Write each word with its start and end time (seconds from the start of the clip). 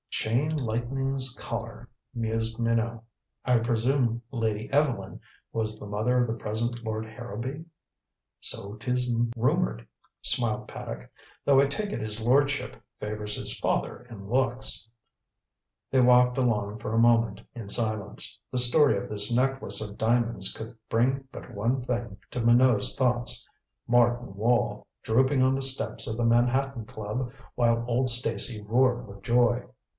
"Chain 0.09 0.55
Lightning's 0.55 1.35
Collar," 1.35 1.87
mused 2.13 2.59
Minot. 2.59 3.01
"I 3.45 3.57
presume 3.57 4.21
Lady 4.29 4.69
Evelyn 4.71 5.19
was 5.51 5.79
the 5.79 5.87
mother 5.87 6.21
of 6.21 6.27
the 6.27 6.35
present 6.35 6.83
Lord 6.83 7.05
Harrowby?" 7.05 7.65
"So 8.39 8.75
'tis 8.75 9.13
rumored," 9.35 9.87
smiled 10.21 10.67
Paddock. 10.67 11.09
"Though 11.45 11.59
I 11.59 11.65
take 11.67 11.91
it 11.91 12.01
his 12.01 12.19
lordship 12.19 12.75
favors 12.99 13.35
his 13.35 13.57
father 13.59 14.05
in 14.09 14.27
looks." 14.29 14.87
They 15.89 16.01
walked 16.01 16.37
along 16.37 16.79
for 16.79 16.93
a 16.93 16.99
moment 16.99 17.41
in 17.55 17.69
silence. 17.69 18.37
The 18.51 18.59
story 18.59 18.97
of 18.97 19.09
this 19.09 19.33
necklace 19.35 19.81
of 19.87 19.97
diamonds 19.97 20.53
could 20.53 20.77
bring 20.89 21.27
but 21.31 21.53
one 21.53 21.83
thing 21.83 22.17
to 22.31 22.41
Minot's 22.41 22.95
thoughts 22.95 23.47
Martin 23.87 24.35
Wall 24.35 24.85
drooping 25.03 25.41
on 25.41 25.55
the 25.55 25.61
steps 25.61 26.07
of 26.07 26.17
the 26.17 26.25
Manhattan 26.25 26.85
Club 26.85 27.31
while 27.55 27.83
old 27.87 28.09
Stacy 28.09 28.61
roared 28.61 29.07
with 29.07 29.23
joy. 29.23 29.63